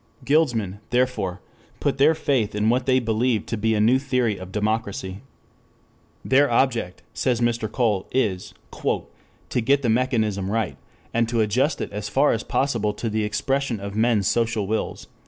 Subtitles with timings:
[0.25, 1.41] Guildsmen, therefore,
[1.79, 5.21] put their faith in what they believe to be a new theory of democracy.
[6.25, 7.71] Their object, says Mr.
[7.71, 10.77] Cole, is "to get the mechanism right,
[11.13, 15.05] and to adjust it as far as possible to the expression of men's social wills."